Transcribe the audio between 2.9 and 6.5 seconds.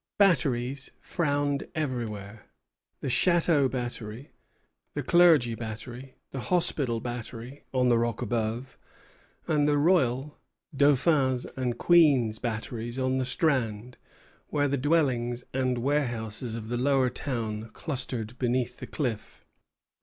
the Château battery, the Clergy battery, the